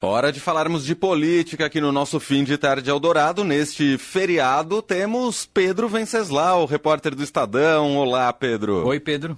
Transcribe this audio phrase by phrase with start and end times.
[0.00, 3.42] Hora de falarmos de política aqui no nosso fim de tarde Eldorado.
[3.42, 7.96] Neste feriado temos Pedro Venceslau, repórter do Estadão.
[7.96, 8.86] Olá, Pedro.
[8.86, 9.36] Oi, Pedro.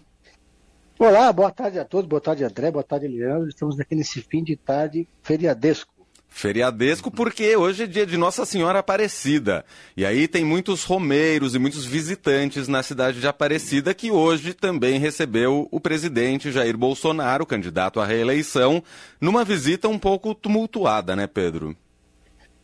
[0.99, 3.49] Olá, boa tarde a todos, boa tarde André, boa tarde Leandro.
[3.49, 5.91] Estamos aqui nesse fim de tarde feriadesco.
[6.31, 9.65] Feriadesco porque hoje é dia de Nossa Senhora Aparecida.
[9.97, 14.99] E aí tem muitos romeiros e muitos visitantes na cidade de Aparecida que hoje também
[14.99, 18.83] recebeu o presidente Jair Bolsonaro, candidato à reeleição,
[19.21, 21.77] numa visita um pouco tumultuada, né, Pedro?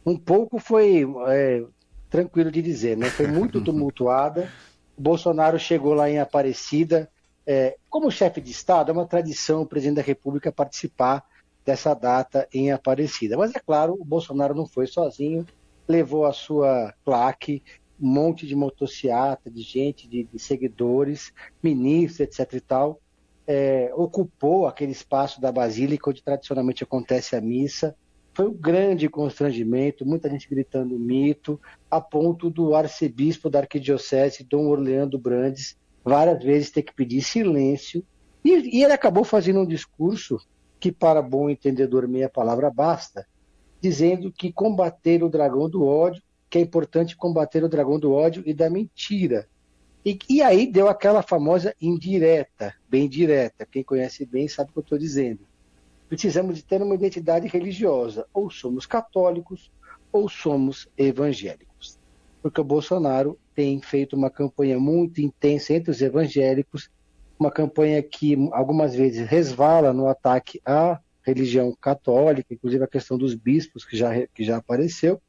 [0.07, 1.65] Um pouco foi é,
[2.09, 3.11] tranquilo de dizer, né?
[3.11, 4.51] Foi muito tumultuada.
[4.97, 7.11] Bolsonaro chegou lá em Aparecida.
[7.45, 11.25] É, como chefe de Estado, é uma tradição o presidente da República participar
[11.67, 13.37] dessa data em Aparecida.
[13.37, 15.45] Mas é claro, o Bolsonaro não foi sozinho,
[15.89, 17.61] levou a sua claque,
[18.01, 22.55] um monte de motociata, de gente, de, de seguidores, ministros, etc.
[22.55, 23.01] e tal,
[23.47, 27.97] é, ocupou aquele espaço da Basílica onde tradicionalmente acontece a missa.
[28.33, 34.67] Foi um grande constrangimento, muita gente gritando mito, a ponto do arcebispo da arquidiocese, Dom
[34.67, 38.05] Orleando Brandes, várias vezes ter que pedir silêncio.
[38.45, 40.39] E, e ele acabou fazendo um discurso
[40.79, 43.27] que para bom entendedor meia palavra basta,
[43.81, 48.43] dizendo que combater o dragão do ódio, que é importante combater o dragão do ódio
[48.47, 49.49] e da mentira.
[50.05, 53.67] E, e aí deu aquela famosa indireta, bem direta.
[53.67, 55.41] Quem conhece bem sabe o que eu estou dizendo.
[56.09, 58.25] Precisamos de ter uma identidade religiosa.
[58.33, 59.71] Ou somos católicos
[60.13, 61.99] ou somos evangélicos.
[62.41, 66.89] Porque o Bolsonaro tem feito uma campanha muito intensa entre os evangélicos
[67.39, 73.35] uma campanha que algumas vezes resvala no ataque à religião católica, inclusive a questão dos
[73.35, 75.21] bispos que já, que já apareceu.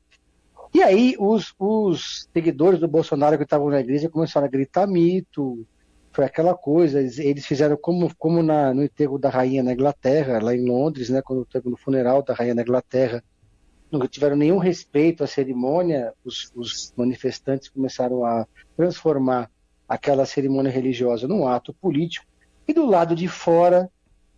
[0.73, 5.65] E aí os, os seguidores do Bolsonaro que estavam na igreja começaram a gritar mito,
[6.11, 10.55] foi aquela coisa, eles, fizeram como, como na, no enterro da rainha na Inglaterra, lá
[10.55, 13.23] em Londres, né, quando teve no funeral da rainha na Inglaterra,
[13.91, 19.49] não tiveram nenhum respeito à cerimônia, os, os manifestantes começaram a transformar
[19.87, 22.25] aquela cerimônia religiosa num ato político.
[22.67, 23.89] E do lado de fora,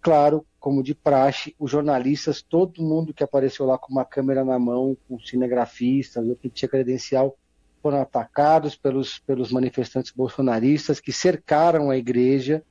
[0.02, 4.60] claro, como de praxe, os jornalistas, todo mundo que apareceu lá com uma câmera na
[4.60, 7.36] mão, com cinegrafistas, o que tinha credencial,
[7.82, 12.64] foram atacados pelos, pelos manifestantes bolsonaristas que cercaram a igreja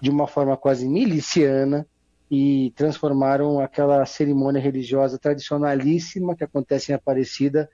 [0.00, 1.86] de uma forma quase miliciana
[2.30, 7.68] e transformaram aquela cerimônia religiosa tradicionalíssima que acontece em Aparecida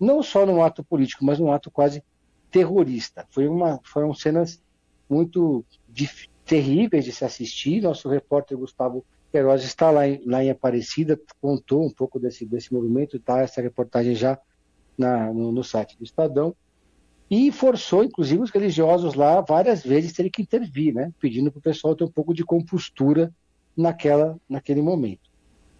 [0.00, 2.02] não só num ato político, mas num ato quase
[2.50, 3.26] terrorista.
[3.30, 4.62] Foi uma, foram cenas
[5.08, 5.64] muito
[6.44, 7.82] terríveis de se assistir.
[7.82, 12.72] Nosso repórter Gustavo Queiroz está lá em, lá em Aparecida, contou um pouco desse, desse
[12.72, 14.38] movimento, está essa reportagem já
[14.96, 16.54] na, no, no, site do Estadão,
[17.30, 21.62] e forçou, inclusive, os religiosos lá várias vezes terem que intervir, né, pedindo para o
[21.62, 23.32] pessoal ter um pouco de compostura
[23.76, 25.28] naquela, naquele momento.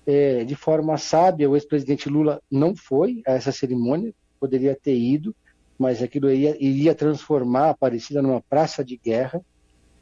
[0.07, 5.34] É, de forma sábia, o ex-presidente Lula não foi a essa cerimônia, poderia ter ido,
[5.78, 9.41] mas aquilo iria, iria transformar a Aparecida numa praça de guerra.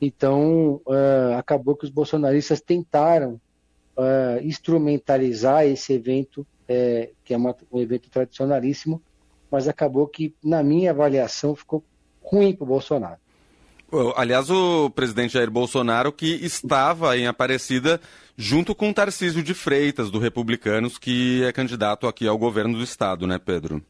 [0.00, 3.40] Então, uh, acabou que os bolsonaristas tentaram
[3.96, 9.02] uh, instrumentalizar esse evento, é, que é uma, um evento tradicionalíssimo,
[9.50, 11.84] mas acabou que, na minha avaliação, ficou
[12.22, 13.18] ruim para o Bolsonaro.
[14.16, 18.00] Aliás, o presidente Jair Bolsonaro, que estava em Aparecida
[18.36, 23.26] junto com Tarcísio de Freitas, do Republicanos, que é candidato aqui ao governo do estado,
[23.26, 23.80] né, Pedro?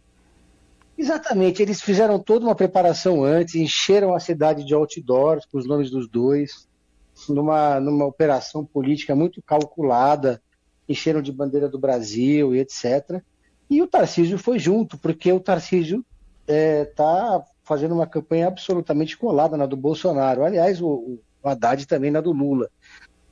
[0.98, 5.90] Exatamente, eles fizeram toda uma preparação antes, encheram a cidade de outdoors com os nomes
[5.90, 6.66] dos dois,
[7.28, 10.42] numa, numa operação política muito calculada,
[10.88, 13.22] encheram de bandeira do Brasil e etc.
[13.68, 16.04] E o Tarcísio foi junto, porque o Tarcísio
[16.46, 20.44] está é, tá fazendo uma campanha absolutamente colada na do Bolsonaro.
[20.44, 22.70] Aliás, o, o Haddad também na do Lula.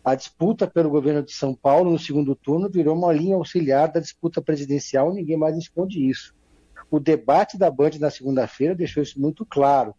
[0.04, 4.00] A disputa pelo governo de São Paulo no segundo turno virou uma linha auxiliar da
[4.00, 6.34] disputa presidencial, ninguém mais esconde isso.
[6.94, 9.97] O debate da Band na segunda-feira deixou isso muito claro.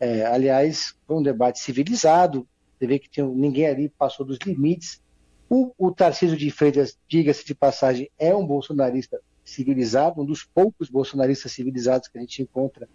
[0.00, 5.02] É, aliás, foi um debate civilizado, você vê que tinha, ninguém ali passou dos limites.
[5.50, 10.88] O, o Tarcísio de Freitas, diga-se de passagem, é um bolsonarista civilizado, um dos poucos
[10.88, 12.88] bolsonaristas civilizados que a gente encontra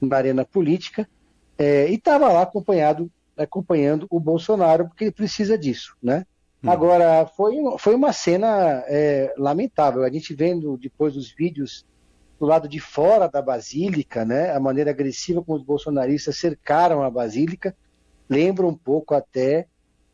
[0.00, 1.08] na arena política,
[1.56, 6.26] é, e estava lá acompanhado, acompanhando o Bolsonaro, porque ele precisa disso, né?
[6.64, 6.68] Hum.
[6.68, 10.02] Agora, foi, foi uma cena é, lamentável.
[10.02, 11.86] A gente vendo depois os vídeos
[12.38, 17.10] do lado de fora da Basílica, né, a maneira agressiva como os bolsonaristas cercaram a
[17.10, 17.74] Basílica,
[18.28, 19.66] lembra um pouco até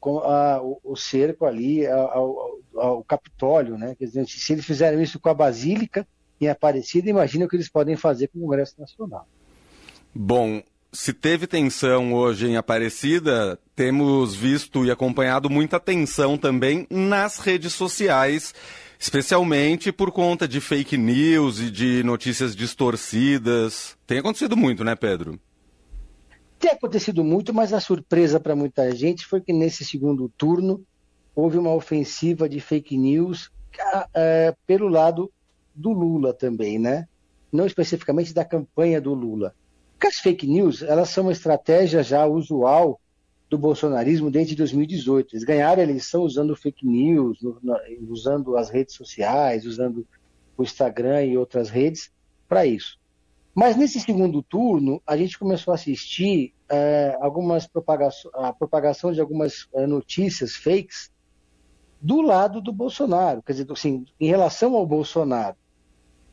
[0.03, 3.79] a, o, o, cerco ali ao, ao, ao, Capitólio.
[3.79, 3.97] Né?
[3.99, 6.07] Dizer, se eles fizeram isso com a Basílica
[6.41, 9.27] em Aparecida, imagina o que eles podem fazer com o Congresso Nacional.
[10.15, 10.63] Bom,
[10.93, 17.73] se teve tensão hoje em Aparecida, temos visto e acompanhado muita tensão também nas redes
[17.73, 18.55] sociais
[19.05, 23.99] Especialmente por conta de fake news e de notícias distorcidas.
[24.07, 25.39] Tem acontecido muito, né, Pedro?
[26.59, 30.83] Tem acontecido muito, mas a surpresa para muita gente foi que nesse segundo turno
[31.35, 33.53] houve uma ofensiva de fake news
[34.15, 35.31] é, pelo lado
[35.75, 37.07] do Lula também, né?
[37.53, 39.55] Não especificamente da campanha do Lula.
[39.93, 42.99] Porque as fake news, elas são uma estratégia já usual
[43.55, 45.35] do bolsonarismo desde 2018.
[45.35, 47.39] Eles ganharam a eleição usando fake news,
[48.09, 50.05] usando as redes sociais, usando
[50.57, 52.11] o Instagram e outras redes
[52.49, 52.99] para isso.
[53.55, 59.21] Mas nesse segundo turno, a gente começou a assistir é, algumas propagação, a propagação de
[59.21, 61.13] algumas é, notícias fakes
[62.01, 65.57] do lado do Bolsonaro, quer dizer, assim, em relação ao Bolsonaro.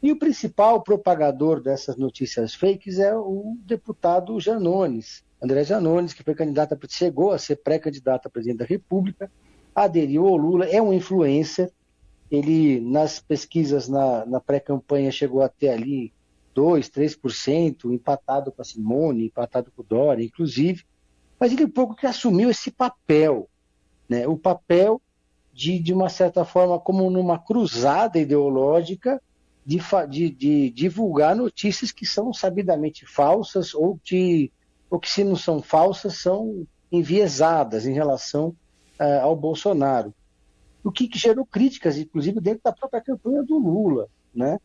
[0.02, 6.36] E o principal propagador dessas notícias fakes é o deputado Janones, André Janones, que foi
[6.36, 9.32] candidato, chegou a ser pré-candidato a presidente da República,
[9.74, 11.72] aderiu ao Lula, é um influencer.
[12.30, 16.14] Ele, nas pesquisas na, na pré-campanha, chegou até ali
[16.54, 20.84] 2, 3%, empatado com a Simone, empatado com o Dória, inclusive.
[21.40, 23.50] Mas ele um pouco que assumiu esse papel,
[24.08, 24.28] né?
[24.28, 25.02] o papel
[25.52, 29.22] de, de uma certa forma, como numa cruzada ideológica,
[29.66, 29.80] de,
[30.10, 34.52] de, de divulgar notícias que são sabidamente falsas ou de
[34.92, 38.50] ou que se não são falsas, são enviesadas em relação
[39.00, 40.14] uh, ao Bolsonaro.
[40.84, 44.10] O que, que, gerou críticas, inclusive, dentro da própria campanha do Lula.
[44.36, 44.60] Né?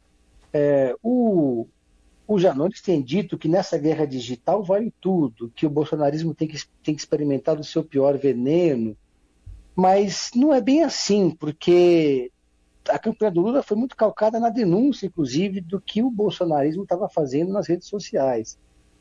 [0.53, 1.69] É, o,
[2.27, 6.59] o Janones tem dito que nessa guerra digital vale tudo, que o bolsonarismo tem que,
[6.83, 8.97] tem que experimentar o seu pior veneno,
[9.77, 12.33] mas não é bem assim, porque
[12.89, 17.09] a campanha do Lula foi muito calcada na denúncia, inclusive, do que o bolsonarismo estava
[17.09, 18.59] fazendo nas redes sociais.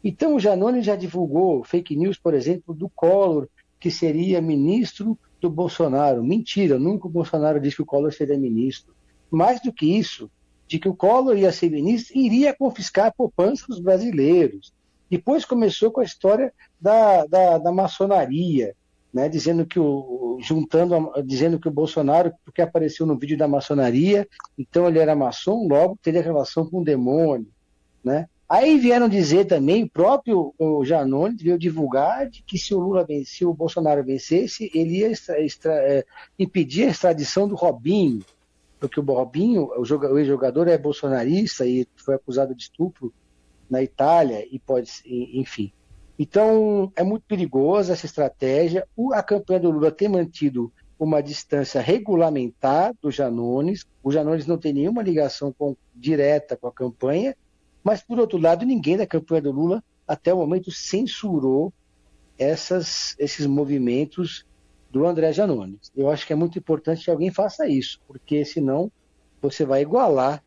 [0.07, 3.47] Então, o Janone já divulgou fake news, por exemplo, do Collor,
[3.79, 6.23] que seria ministro do Bolsonaro.
[6.23, 8.93] Mentira, nunca o Bolsonaro disse que o Collor seria ministro.
[9.31, 10.29] Mais do que isso,
[10.67, 14.71] de que o Collor ia ser ministro iria confiscar a poupança dos brasileiros.
[15.09, 18.75] Depois começou com a história da, da, da maçonaria,
[19.11, 24.27] né, dizendo que o juntando dizendo que o Bolsonaro porque apareceu no vídeo da maçonaria
[24.57, 27.47] então ele era maçom logo teria relação com o demônio
[28.03, 30.53] né Aí vieram dizer também, o próprio
[30.83, 35.43] Janones veio divulgar de que se o Lula se o Bolsonaro vencesse, ele ia extra,
[35.43, 36.05] extra, é,
[36.37, 38.23] impedir a extradição do Robinho,
[38.79, 43.11] porque o Robinho, o ex-jogador, é bolsonarista e foi acusado de estupro
[43.67, 45.73] na Itália e pode, enfim.
[46.19, 48.87] Então é muito perigosa essa estratégia.
[49.13, 53.85] a campanha do Lula tem mantido uma distância regulamentar do Janones.
[54.03, 57.35] O Janones não tem nenhuma ligação com, direta com a campanha
[57.85, 61.71] mas, por outro lado, ninguém da campanha do Lula, até o momento, censurou
[62.35, 64.43] essas, esses movimentos
[64.89, 65.91] do André Janones.
[65.95, 68.91] Eu acho que é muito importante que alguém faça isso, porque senão
[69.39, 70.43] você vai igualar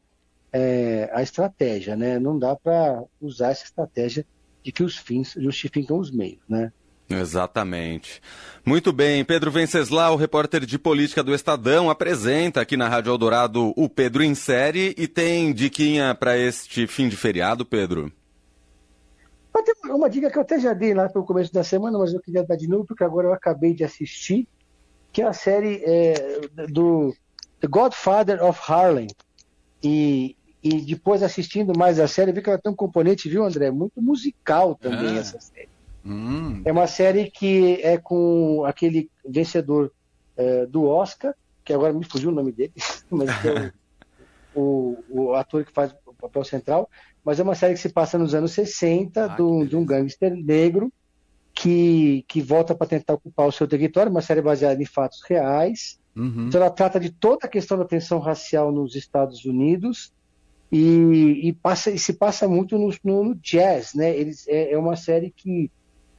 [0.52, 2.18] é, a estratégia, né?
[2.18, 4.26] Não dá para usar essa estratégia
[4.60, 6.72] de que os fins justificam os meios, né?
[7.10, 8.20] Exatamente.
[8.64, 13.88] Muito bem, Pedro Venceslau, repórter de política do Estadão, apresenta aqui na Rádio Eldorado o
[13.88, 18.12] Pedro em série e tem diquinha para este fim de feriado, Pedro?
[19.82, 22.20] Tem uma dica que eu até já dei lá no começo da semana, mas eu
[22.20, 24.46] queria dar de novo porque agora eu acabei de assistir,
[25.10, 27.14] que é a série é, do
[27.60, 29.08] The Godfather of Harlem.
[29.82, 33.70] E, e depois assistindo mais a série, vi que ela tem um componente, viu, André?
[33.70, 35.20] Muito musical também ah.
[35.20, 35.77] essa série.
[36.08, 36.62] Hum.
[36.64, 39.92] É uma série que é com aquele vencedor
[40.36, 41.34] é, do Oscar,
[41.64, 42.72] que agora me fugiu o nome dele,
[43.10, 43.72] mas que é
[44.54, 46.88] o, o, o, ator que faz o papel central.
[47.22, 50.34] Mas é uma série que se passa nos anos 60, ah, do, de um gangster
[50.34, 50.90] negro
[51.54, 55.98] que, que volta para tentar ocupar o seu território, uma série baseada em fatos reais.
[56.16, 56.46] Uhum.
[56.46, 60.12] Então ela trata de toda a questão da tensão racial nos Estados Unidos
[60.70, 62.90] e, e, passa, e se passa muito no,
[63.24, 64.16] no, jazz, né?
[64.16, 65.70] Eles, é, é, uma série que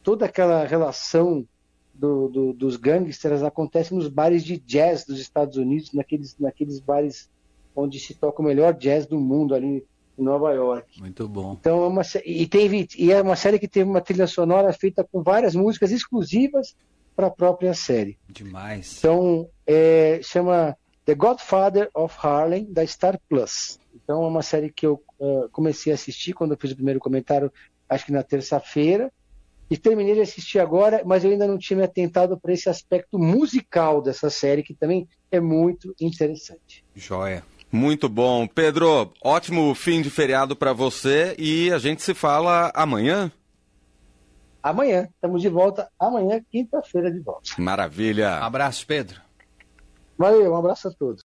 [0.04, 1.46] toda aquela relação
[1.94, 7.30] do, do, dos gangsters acontece nos bares de jazz dos Estados Unidos, naqueles, naqueles bares
[7.76, 9.86] onde se toca o melhor jazz do mundo ali
[10.18, 11.00] em Nova York.
[11.00, 11.58] Muito bom.
[11.60, 15.04] Então é uma, e, teve, e é uma série que teve uma trilha sonora feita
[15.04, 16.76] com várias músicas exclusivas
[17.16, 18.18] para a própria série.
[18.30, 18.98] Demais.
[18.98, 23.80] Então é, chama The Godfather of Harlem da Star Plus.
[23.94, 27.00] Então é uma série que eu uh, comecei a assistir quando eu fiz o primeiro
[27.00, 27.52] comentário,
[27.90, 29.12] acho que na terça-feira
[29.70, 33.20] e terminei de assistir agora, mas eu ainda não tinha me atentado para esse aspecto
[33.20, 36.84] musical dessa série, que também é muito interessante.
[36.96, 37.44] Joia.
[37.72, 38.48] Muito bom.
[38.48, 43.32] Pedro, ótimo fim de feriado para você e a gente se fala amanhã.
[44.62, 47.50] Amanhã, estamos de volta amanhã, quinta-feira de volta.
[47.58, 48.38] Maravilha.
[48.38, 49.22] Abraço, Pedro.
[50.18, 51.18] Valeu, um abraço a todos.